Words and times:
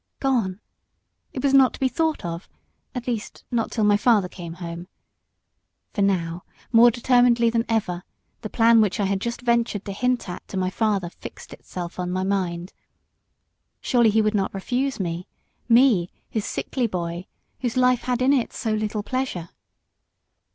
Gone! 0.19 0.59
It 1.31 1.43
was 1.43 1.53
not 1.53 1.75
to 1.75 1.79
be 1.79 1.87
thought 1.87 2.25
of 2.25 2.49
at 2.95 3.05
least, 3.05 3.43
not 3.51 3.69
till 3.69 3.83
my 3.83 3.97
father 3.97 4.27
came 4.27 4.53
home. 4.53 4.87
For 5.93 6.01
now, 6.01 6.43
more 6.71 6.89
determinedly 6.89 7.51
than 7.51 7.65
ever, 7.69 8.01
the 8.41 8.49
plan 8.49 8.81
which 8.81 8.99
I 8.99 9.05
had 9.05 9.21
just 9.21 9.41
ventured 9.41 9.85
to 9.85 9.91
hint 9.91 10.27
at 10.27 10.47
to 10.47 10.57
my 10.57 10.71
father 10.71 11.11
fixed 11.11 11.53
itself 11.53 11.99
on 11.99 12.09
my 12.09 12.23
mind. 12.23 12.73
Surely 13.79 14.09
he 14.09 14.23
would 14.23 14.33
not 14.33 14.55
refuse 14.55 14.99
me 14.99 15.27
me, 15.69 16.09
his 16.31 16.45
sickly 16.45 16.87
boy, 16.87 17.27
whose 17.59 17.77
life 17.77 18.01
had 18.05 18.23
in 18.23 18.33
it 18.33 18.53
so 18.53 18.73
little 18.73 19.03
pleasure. 19.03 19.49